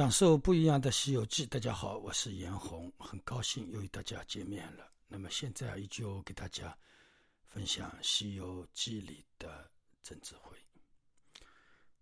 [0.00, 4.90] 讲述不一样的《西游记》，大家好，我是严红，很高兴又与大家见面了。
[5.06, 6.74] 那么现在依旧给大家
[7.50, 9.70] 分享《西游记》里的
[10.02, 10.56] 曾智慧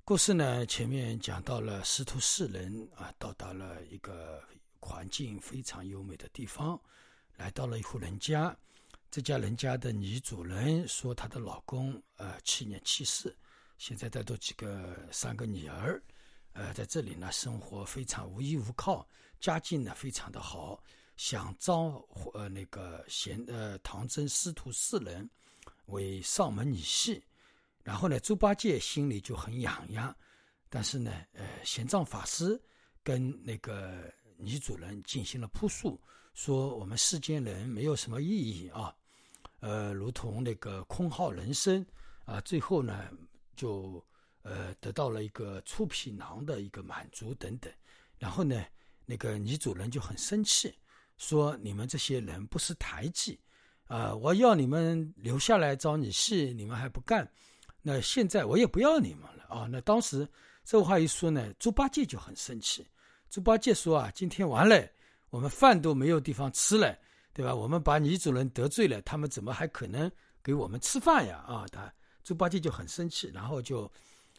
[0.04, 0.64] 故事呢。
[0.66, 4.44] 前面讲到了师徒四人啊，到达了一个
[4.78, 6.80] 环境非常优美的地方，
[7.34, 8.56] 来到了一户人家。
[9.10, 13.36] 这家人家的女主人说，她的老公呃去年去世，
[13.76, 16.00] 现在带着几个三个女儿。
[16.58, 19.08] 呃，在这里呢，生活非常无依无靠，
[19.38, 20.82] 家境呢非常的好，
[21.16, 25.30] 想招呃那个贤呃唐僧师徒四人
[25.86, 27.22] 为上门女婿，
[27.84, 30.12] 然后呢，猪八戒心里就很痒痒，
[30.68, 32.60] 但是呢，呃，玄奘法师
[33.04, 35.96] 跟那个女主人进行了扑诉，
[36.34, 38.92] 说我们世间人没有什么意义啊，
[39.60, 41.86] 呃，如同那个空耗人生
[42.24, 43.08] 啊，最后呢
[43.54, 44.04] 就。
[44.42, 47.70] 呃，得到了一个粗皮囊的一个满足等等，
[48.18, 48.64] 然后呢，
[49.04, 50.74] 那个女主人就很生气，
[51.18, 53.38] 说你们这些人不识抬举，
[53.88, 57.30] 啊，我要你们留下来找你戏，你们还不干，
[57.82, 59.66] 那现在我也不要你们了啊。
[59.70, 60.26] 那当时
[60.64, 62.86] 这话一说呢，猪八戒就很生气，
[63.28, 64.88] 猪八戒说啊，今天完了，
[65.30, 66.96] 我们饭都没有地方吃了，
[67.34, 67.54] 对吧？
[67.54, 70.10] 我们把女主人得罪了，他们怎么还可能
[70.42, 71.44] 给我们吃饭呀？
[71.46, 73.90] 啊，他猪八戒就很生气，然后就。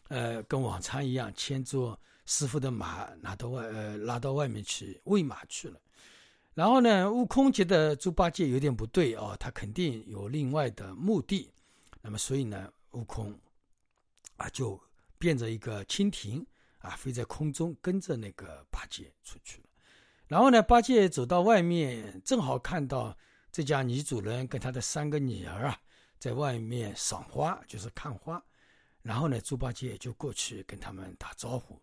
[0.10, 5.80] 呃，跟往常一样，牵着师傅的马，拿到外呃拉到外面去喂马去了。
[6.54, 11.50] 然后呢，悟空觉得猪八戒有点不对哦，他肯定有另外的目的。
[12.02, 13.40] 那么，所以呢，悟空
[14.36, 14.82] 啊就
[15.18, 16.46] 变着一个蜻蜓
[16.80, 19.67] 啊，飞在空中跟着那个八戒出去了。
[20.28, 23.16] 然后呢，八戒走到外面，正好看到
[23.52, 25.80] 这家女主人跟他的三个女儿啊，
[26.17, 28.44] 在外面赏花，就是看花。
[29.09, 31.81] 然后呢，猪八戒就过去跟他们打招呼，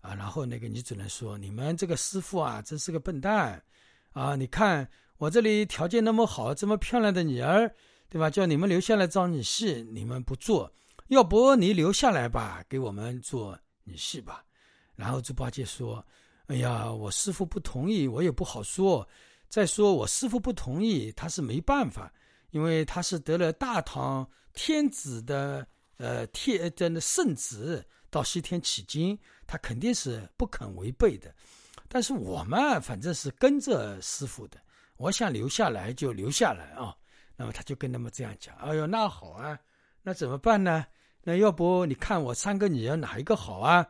[0.00, 3.62] 啊，然后那个女主人说：“你们这个师傅啊，真是个笨蛋，
[4.10, 7.72] 啊，你看我这里条件那么好，这么漂亮的女儿，
[8.08, 8.28] 对吧？
[8.28, 10.68] 叫你们留下来招女婿，你们不做，
[11.06, 14.44] 要不你留下来吧，给我们做女婿吧。”
[14.96, 16.04] 然后猪八戒说
[16.50, 19.08] ：“哎呀，我师傅不同意，我也不好说。
[19.48, 22.12] 再说我师傅不同意，他是没办法，
[22.50, 25.64] 因为他是得了大唐天子的。”
[25.98, 31.34] 呃，天真的圣旨到西天取经，他肯定是不肯违背的。
[31.88, 34.58] 但是我们反正是跟着师傅的，
[34.98, 36.94] 我想留下来就留下来啊。
[37.36, 39.58] 那么他就跟他们这样讲：“哎呦，那好啊，
[40.02, 40.84] 那怎么办呢？
[41.22, 43.86] 那要不你看我三个女儿哪一个好啊？”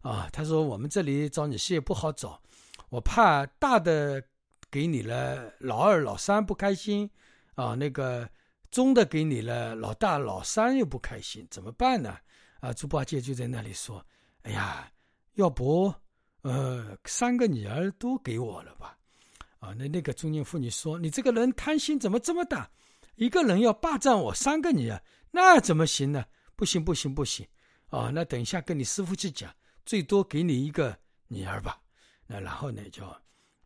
[0.00, 2.40] 啊，他说：“我们这里找女婿不好找，
[2.88, 4.22] 我怕大的
[4.70, 7.10] 给你了，老二老三不开心
[7.54, 7.74] 啊。
[7.74, 8.26] 那个。”
[8.70, 12.16] 中的给你了，老大老三又不开心，怎么办呢？
[12.60, 14.04] 啊，猪八戒就在那里说
[14.42, 14.90] ：“哎呀，
[15.34, 15.92] 要不，
[16.42, 18.96] 呃，三个女儿都给我了吧？”
[19.58, 22.70] 啊，那那个中年妇女说：“你这个人贪心怎么这么大？
[23.16, 26.24] 一个人要霸占我三个女儿，那怎么行呢？
[26.54, 27.46] 不行，不行，不行！
[27.88, 29.52] 啊，那等一下跟你师傅去讲，
[29.84, 30.96] 最多给你一个
[31.28, 31.80] 女儿吧。
[32.26, 33.04] 那然后呢，就，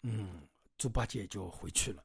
[0.02, 0.40] 嗯，
[0.78, 2.02] 猪八戒就回去了。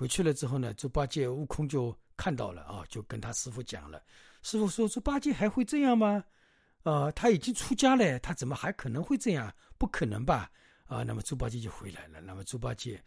[0.00, 1.94] 回去了之后呢，猪八戒、悟空就。
[2.20, 4.02] 看到了啊，就跟他师傅讲了。
[4.42, 6.22] 师傅说：“猪八戒还会这样吗？
[6.82, 9.50] 啊，他已经出家了，他怎么还可能会这样？
[9.78, 10.50] 不可能吧？
[10.84, 12.20] 啊，那么猪八戒就回来了。
[12.20, 13.02] 那么猪八戒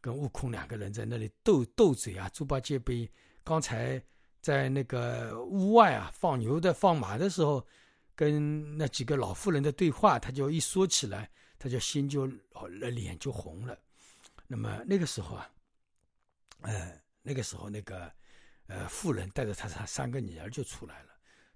[0.00, 2.28] 跟悟空两个人在那里斗斗嘴啊。
[2.30, 3.08] 猪八戒被
[3.44, 4.02] 刚才
[4.40, 7.64] 在那个屋外啊放牛的、放马的时候，
[8.16, 12.26] 跟那几个老妇人的对话，他就一说起来，他就心就
[12.92, 13.78] 脸就红了。
[14.48, 15.48] 那么那个时候啊，
[16.62, 18.12] 呃，那个时候那个。
[18.70, 21.08] 呃，妇人带着他他三个女儿就出来了。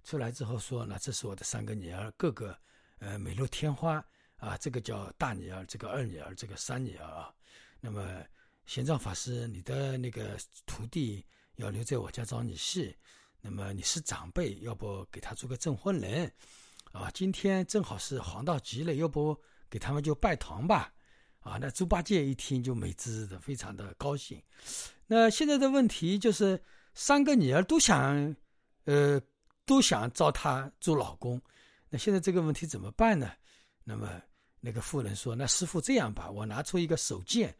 [0.03, 2.57] 出来之后说：“那这是我的三个女儿，个个
[2.97, 4.03] 呃美若天花
[4.37, 4.57] 啊。
[4.57, 7.31] 这个叫大女儿，这个二女儿，这个三女儿啊。
[7.79, 8.25] 那么
[8.65, 10.35] 玄奘法师，你的那个
[10.65, 11.23] 徒弟
[11.57, 12.95] 要留在我家找女婿，
[13.41, 16.33] 那么你是长辈，要不给他做个证婚人
[16.93, 17.11] 啊？
[17.11, 19.39] 今天正好是黄道吉了，要不
[19.69, 20.91] 给他们就拜堂吧？
[21.41, 24.41] 啊，那猪八戒一听就美滋滋的，非常的高兴。
[25.07, 26.61] 那现在的问题就是。
[26.95, 28.35] 三个女儿都想，
[28.85, 29.19] 呃，
[29.65, 31.41] 都想招他做老公，
[31.89, 33.31] 那现在这个问题怎么办呢？
[33.83, 34.21] 那么
[34.59, 37.51] 那个妇人说：“那师傅这样吧，我拿出一个手剑，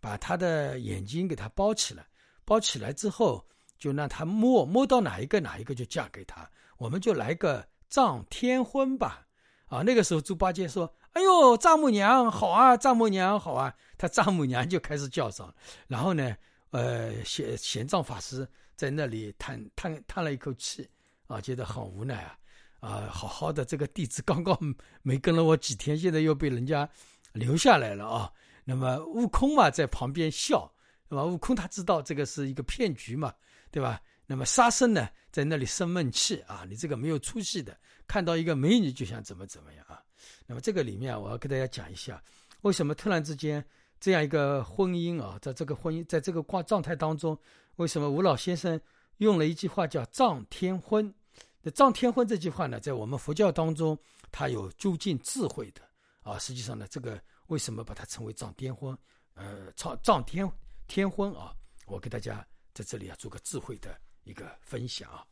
[0.00, 2.04] 把他的眼睛给他包起来，
[2.44, 3.46] 包起来之后
[3.78, 9.24] 就让他摸，摸到哪一个哪一个就嫁给他，我们就来个丈天婚吧。”
[9.70, 15.54] 啊，那个时候猪八戒说：“哎呦，丈母娘好啊，丈母娘好啊。”他丈母娘就开始叫上，
[15.86, 16.36] 然后呢，
[16.72, 18.46] 呃，玄玄奘法师。
[18.74, 20.88] 在那里叹叹叹了一口气，
[21.28, 22.36] 啊，觉得很无奈啊，
[22.80, 24.58] 啊，好好的这个弟子刚刚
[25.02, 26.88] 没跟了我几天，现在又被人家
[27.32, 28.32] 留下来了啊。
[28.64, 30.68] 那么悟空嘛，在旁边笑，
[31.08, 31.22] 对吧？
[31.22, 33.32] 悟空他知道这个是一个骗局嘛，
[33.70, 34.00] 对吧？
[34.26, 37.78] 那么沙僧呢，在那里生闷气啊，你这个没有出息的，
[38.08, 40.02] 看到一个美女就想怎么怎么样啊。
[40.44, 42.20] 那么这个里面，我要跟大家讲一下，
[42.62, 43.64] 为什么突然之间
[44.02, 47.38] 这样一个婚姻啊，在这个婚姻，在这个状状态当中，
[47.76, 48.78] 为什么吴老先生
[49.18, 51.14] 用了一句话叫“藏天婚”？
[51.62, 53.96] 那“藏天婚”这句话呢，在我们佛教当中，
[54.32, 55.80] 它有究竟智慧的
[56.22, 56.36] 啊。
[56.40, 57.16] 实际上呢，这个
[57.46, 58.98] 为什么把它称为“藏天婚”？
[59.34, 60.50] 呃，藏藏天
[60.88, 61.54] 天婚啊，
[61.86, 62.44] 我给大家
[62.74, 63.96] 在这里啊做个智慧的。
[64.24, 65.26] 一个分享啊，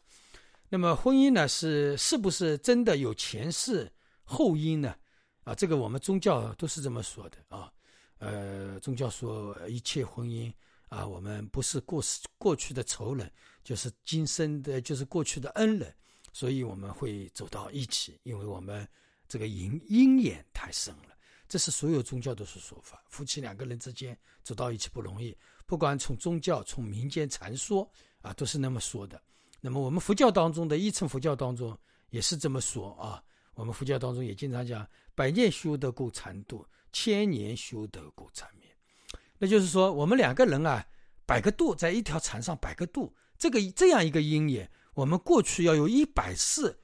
[0.69, 3.88] 那么婚姻呢是是不是真的有前世
[4.25, 4.96] 后因呢？
[5.44, 7.72] 啊，这个我们宗教都是这么说的啊。
[8.20, 10.52] 呃，宗教说一切婚姻
[10.88, 12.00] 啊，我们不是过
[12.38, 13.28] 过去的仇人，
[13.64, 15.93] 就是今生的，就是过去的恩人，
[16.32, 18.87] 所以我们会走到一起，因为我们
[19.26, 21.17] 这个因因缘太深了。
[21.49, 25.37] 这是所有宗教都是说法，夫妻两个人之间走到一起不容易，
[25.67, 27.90] 不管从宗教从民间传说。
[28.22, 29.19] 啊，都是那么说的。
[29.62, 31.75] 那么我们佛教当中的一乘佛教当中
[32.11, 33.25] 也是这么说啊。
[33.55, 36.62] 我们佛教当中也经常讲，百念修得过禅度，
[36.93, 38.71] 千年修得过缠绵。
[39.39, 40.85] 那就是说，我们两个人啊，
[41.27, 46.79] 摆个度，在一条船上摆个度，这个这样一个因缘，我们过去要有一百世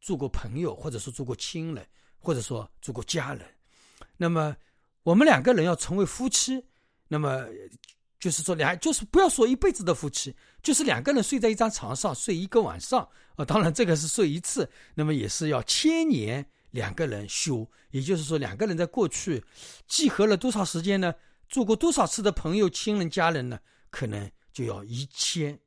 [0.00, 1.86] 做过朋友，或者说做过亲人，
[2.18, 3.46] 或者说做过家人。
[4.16, 4.56] 那么
[5.02, 6.64] 我们两个人要成为夫妻，
[7.08, 7.46] 那么。
[8.20, 13.06] 就是说两，就是不要说一辈子的夫妻，就是两个人睡在一张床上睡一个晚上
[13.36, 13.44] 啊。
[13.44, 17.66] 当然这个是睡一次，那么也是要千年两个人修。
[17.90, 19.42] 也就是说两个人在过去
[19.86, 21.14] 集合了多少时间呢？
[21.48, 23.58] 做过多少次的朋友、亲人、家人呢？
[23.90, 25.58] 可能就要一千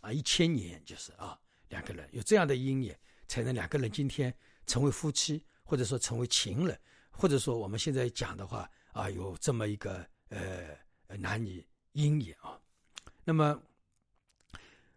[0.00, 1.38] 啊，一千年就是啊，
[1.68, 4.34] 两个人有这样的因缘，才能两个人今天
[4.66, 6.76] 成为夫妻，或者说成为情人，
[7.10, 11.64] 或者说我们现在讲的话啊，有这么一个呃男女。
[11.94, 12.58] 因缘啊，
[13.22, 13.56] 那么，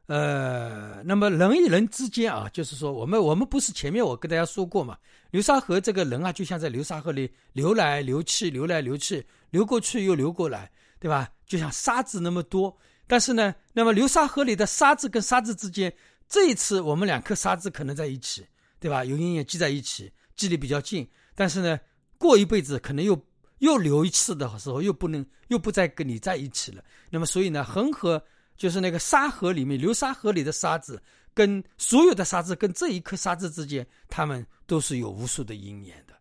[0.07, 4.97] 呃，那么人与人之间啊，就是说，我们我们不是前面我跟大家说过嘛，
[5.31, 11.29] 流沙河这个人啊，就像在流沙河里流来流去，流来流去，流过去又流过来，对吧？
[11.45, 12.75] 就像沙子那么多，
[13.05, 15.93] 但是呢，那么流沙河里的沙子跟沙子之间，
[16.27, 18.45] 这一次我们两颗沙子可能在一起，
[18.79, 19.03] 对吧？
[19.03, 21.79] 有因缘聚在一起，距离比较近，但是呢，
[22.17, 23.21] 过一辈子可能又。
[23.59, 26.83] 又流一次的时候，又不能又不再跟你在一起了。
[27.09, 28.23] 那么，所以呢，恒河
[28.57, 31.01] 就是那个沙河里面流沙河里的沙子，
[31.33, 36.13] 跟所有的沙子跟这一颗沙子之间，他们都是有无数的因缘的。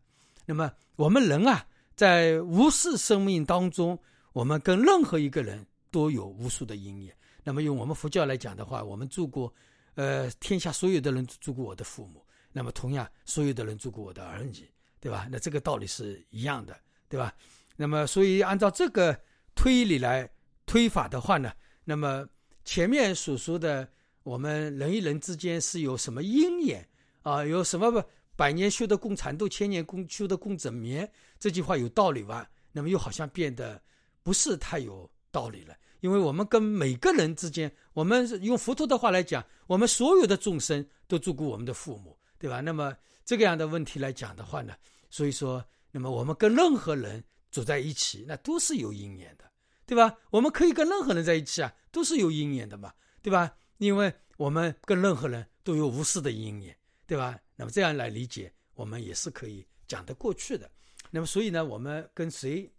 [0.44, 3.99] 那么，我们人啊，在无世生命当中，
[4.33, 7.17] 我们跟任何一个人都有无数的因缘。
[7.43, 9.53] 那么，用我们佛教来讲的话，我们做过，
[9.94, 15.27] 呃，天下所有的人做过我的父母，那么同样，所有的人做过我的儿女，对吧？
[15.31, 16.77] 那这个道理是一样的。
[17.09, 17.33] 对吧？
[17.77, 19.17] 那么，所以按照这个
[19.55, 20.29] 推理来
[20.67, 21.53] 推法的话呢，
[21.88, 22.29] 那么
[22.65, 23.88] 前面所说的
[24.25, 26.87] 我们人与人之间是有什么因缘
[27.23, 27.45] 啊？
[27.45, 31.09] 有什么百年修得共禅度，千年共修得共枕眠？
[31.38, 32.50] 这句话有道理吧？
[32.73, 33.81] 那么又好像变得
[34.23, 42.61] 不是太有道理了，因为我们跟每个人之间，我们用佛陀的话来讲，我们所有的众生都做过我们的父母，对吧？
[42.61, 44.75] 那么这个样的问题来讲的话呢，
[45.09, 45.64] 所以说。
[45.93, 49.50] 那么我们跟任何人走在一起，那都是有因缘的，
[49.87, 50.19] 对吧？
[50.31, 53.57] 我们可以跟任何人在一起啊，都是有因缘的嘛，对吧？
[53.78, 56.76] 因为我们跟任何人都有无私的因缘，
[57.07, 57.38] 对吧？
[57.55, 60.71] 那么这样来理解，我们也是可以讲得过去的。
[61.11, 62.71] 那么所以呢，我们跟谁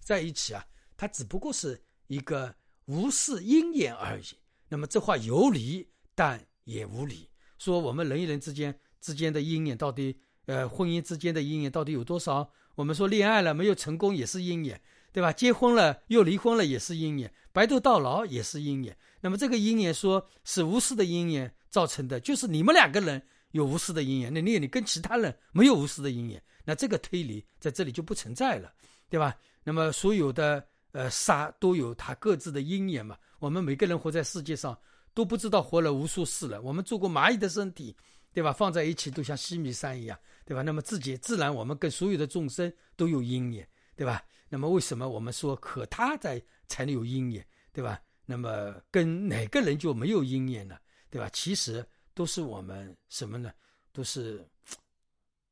[0.00, 0.66] 在一起啊？
[0.96, 2.54] 它只不过是一个
[2.86, 4.24] 无私因缘而已。
[4.68, 7.28] 那么这话有理，但也无理。
[7.58, 10.20] 说我们人与人之间之间的因缘到底？
[10.46, 12.50] 呃，婚姻之间的因缘到底有多少？
[12.74, 14.80] 我们说恋爱了没有成功也是因缘，
[15.12, 15.32] 对吧？
[15.32, 18.96] 结婚了又离婚了也是因缘，白头到老也是因缘。
[19.20, 23.20] 那么这个因缘说是无私的因缘造成的，就是你们两个人
[23.52, 28.72] 有无私的因缘，那你你跟其他人没有无私的因缘，那这个推理在这里就不存在了，
[29.08, 29.36] 对吧？
[29.64, 33.16] 那么所有的呃杀都有它各自的因缘嘛。
[33.38, 34.76] 我们每个人活在世界上
[35.12, 37.94] 都不知道活了无数世了，我们做过蚂蚁的身体。
[38.32, 38.52] 对吧？
[38.52, 40.62] 放在一起都像西米山一样，对吧？
[40.62, 44.22] 那么自己自然，我们跟所有的众生都有因缘，对吧？
[44.50, 47.98] 那么为什么我们说可他在才能有因缘，对吧？
[48.26, 50.76] 那么跟哪个人就没有因缘呢？
[51.08, 51.30] 对吧？
[51.32, 53.50] 其实都是我们什么呢？
[53.92, 54.46] 都是，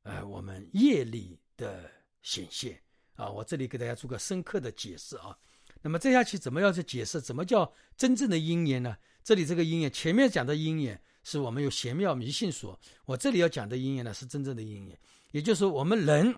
[0.02, 1.90] 呃，我们业力的
[2.22, 2.78] 显现
[3.14, 3.30] 啊！
[3.30, 5.34] 我这里给大家做个深刻的解释啊。
[5.80, 7.20] 那么接下去怎么样去解释？
[7.20, 8.96] 怎么叫真正的因缘呢？
[9.24, 11.00] 这里这个因缘，前面讲的因缘。
[11.24, 14.98] 是我们有玄妙迷信说，我这里要讲的因缘呢，是真正的因缘，
[15.32, 16.34] 也就是，我们人，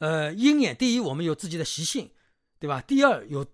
[0.00, 2.10] 呃，鹰眼第一，我们有自己的习性，
[2.58, 2.80] 对吧？
[2.80, 3.46] 第二，有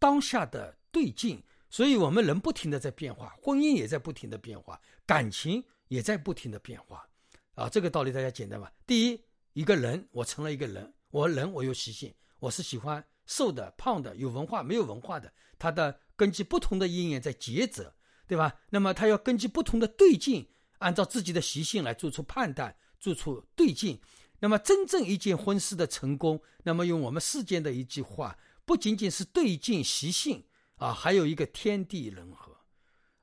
[0.00, 1.40] 当下的对境，
[1.70, 7.08] 所以我们人不停的在变化，婚姻也在不停的变化，感情也在不停的变化，
[7.54, 8.72] 啊，这个道理大家简单吧？
[8.84, 17.94] 第一，一个人，我成了一个人，我人我有习性，我是喜欢瘦的、胖的，有文化没有文化的，他的根据不同的因缘在抉择，
[18.26, 18.60] 对吧？
[18.70, 24.00] 那么他要根据不同的对境，按照自己的习性来做出判断，做出对境。
[24.42, 30.42] 那么，真正一件婚事的成功，那么用我们世间的一句话，不仅仅是对镜习性
[30.78, 32.56] 啊，还有一个天地人和。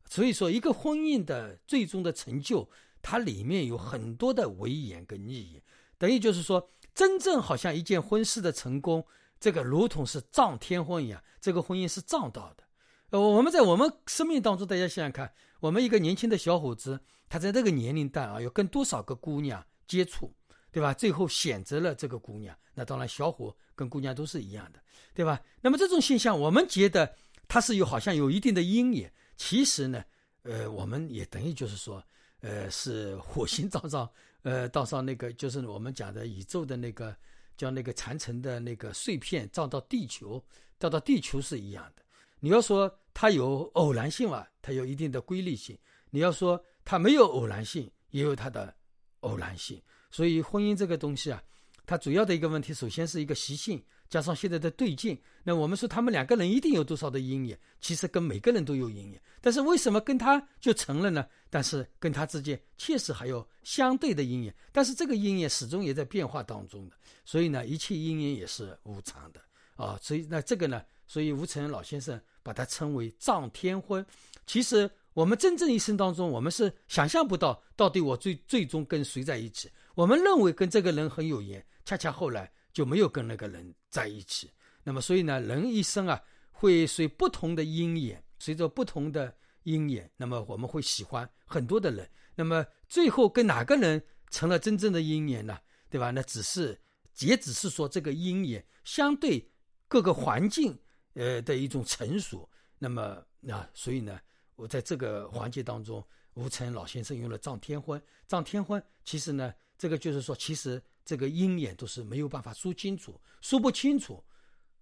[0.10, 2.70] 所以说，一个婚姻的最终的成就，
[3.02, 5.62] 它里面有很多的威严跟意义。
[5.98, 9.06] 等于就是说，真正好像一件婚事的成功，
[9.42, 12.64] 这个如同是葬天婚一样，这个婚姻是葬到的。
[13.10, 20.34] 呃，我们在我们生命当中，大家想想看，我们一个年轻的小伙子，他在这个年龄段啊，要跟多少个姑娘接触？
[20.72, 20.94] 对吧？
[20.94, 24.80] 最后选择了这个姑娘，那当然小伙跟姑娘都是一样的，
[25.14, 25.42] 对吧？
[25.62, 27.16] 那么这种现象，我们觉得
[27.48, 30.04] 它是有好像有一定的因缘，其实呢，
[30.44, 32.04] 呃，我们也等于就是说，
[32.42, 34.10] 呃，是火星撞上，
[34.44, 37.16] 呃，撞上那个就是我们讲的宇宙的那个
[37.58, 40.44] 叫那个残存的那个碎片撞到地球，
[40.78, 42.04] 掉到地球是一样的。
[42.40, 45.76] 你要说它有偶然性吧，它有一定的规律性；
[46.10, 48.74] 你要说它没有偶然性，也有它的
[49.22, 49.82] 偶然性。
[50.12, 51.42] 所以婚姻这个东西啊，
[51.86, 55.18] 它主要的一个问题，首先是一个习性，加上现在的对境。
[55.44, 59.22] 那我们说他们两个人一定有多少的因缘，其实跟每个人都有因缘。
[59.42, 61.26] 但是为什么跟他就成了呢？
[61.50, 66.96] 但是跟他之间确实还有相对的因缘，但是这个因缘始终也在变化当中的。
[67.26, 69.42] 所以呢，一切因缘也是无常的
[69.76, 69.98] 啊。
[70.02, 74.06] 所以那这个呢，所以吴承恩老先生把它称为藏天婚。
[74.46, 79.70] 其实我们真正一生当中，我们是想象不到到底我最最终跟谁在一起。
[80.00, 84.50] 我们认为跟这个人很有缘，恰恰后来就没有跟那个人在一起。
[84.82, 92.10] 那么，所以呢，人一生啊，会随不同的因缘，随着不同的因缘，那么我们会喜欢很多的人。
[92.34, 95.60] 那么最后跟哪个人成了真正的因缘呢？
[95.90, 96.12] 对吧？
[96.12, 96.80] 那只是，
[97.20, 99.52] 也只是说这个因缘相对
[99.90, 100.80] 各个环境，
[101.16, 102.50] 呃的一种成熟。
[102.78, 104.18] 那么，那所以呢，
[104.56, 106.02] 我在这个环节当中，
[106.36, 108.02] 吴承老先生用了藏天婚。
[108.30, 109.54] 藏天婚，其实呢。
[109.80, 114.22] 这个就是说，其实这个鹰眼都是没有办法说清楚，说不清楚，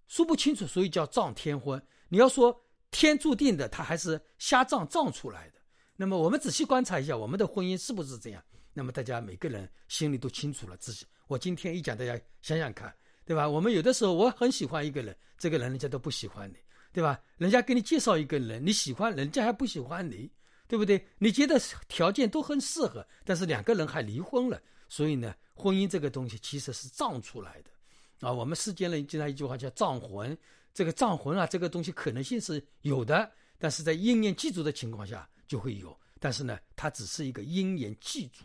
[0.08, 1.80] 说不清楚，所以叫撞天婚。
[2.08, 2.54] 你要说
[2.90, 5.60] 天注定的，他还是瞎撞撞出来的。
[5.94, 8.42] 那么我们仔细观察一下，我们的婚姻是不是这样？
[8.74, 10.76] 那么大家每个人心里都清楚了。
[10.78, 12.92] 自己，我今天一讲，大家想想看，
[13.24, 13.48] 对吧？
[13.48, 16.56] 我们有的时候我很喜欢一个人，这个人人家都不喜欢你，
[16.92, 17.20] 对吧？
[17.36, 20.28] 人家给你介绍一个人，你喜欢，人家还不喜欢你，
[20.68, 21.04] 对不对？
[21.18, 21.58] 你觉得
[21.88, 24.62] 条件都很适合，但是两个人还离婚了。
[24.88, 27.70] 所以呢，婚姻这个东西其实是撞出来的，
[28.26, 30.36] 啊，我们世间人经常一句话叫撞魂，
[30.72, 38.44] 这个撞魂啊，这个东西可能性是有的，但是在因缘记住的情况下就会有，但是呢，它只是一个因缘记住。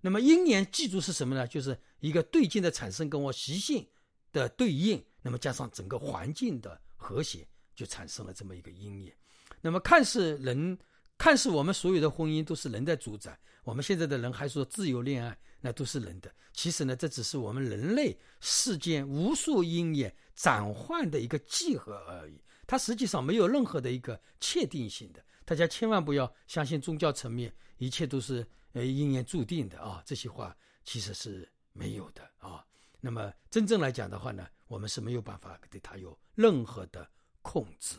[0.00, 1.46] 那么因缘记住是什么呢？
[1.46, 3.86] 就是一个对境的产生跟我习性
[4.32, 9.14] 的对应，那么加上整个环境的和谐，就产生了这么一个因缘。
[9.60, 10.78] 那么看似人，
[11.20, 15.38] 看似我们所有的婚姻都是人在主宰，我们现在的人还说自由恋爱。
[15.60, 25.22] 那都是人的，其实呢，这只是我们人类世间无数因缘转换的一个集合而已，它实际上没有任何的一个确定性的。
[25.44, 32.64] 大家千万不要相信宗教层面一切都是呃因缘注定的啊，这些话其实是没有的啊。
[32.98, 37.06] 那么真正来讲的话呢，我们是没有办法对它有任何的
[37.42, 37.96] 控制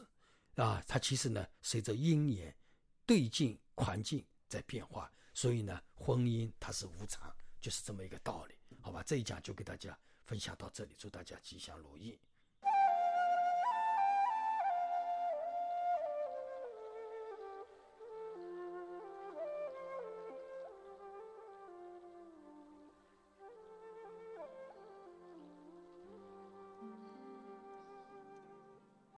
[0.56, 2.52] 啊，它其实呢随着因缘
[3.12, 7.30] 对境环境在变化，所以呢婚姻它是无常。
[7.60, 9.04] 就是这么一个道理，好吧？
[9.06, 12.18] 这一讲就给大家分享到这里，祝大家吉祥如意。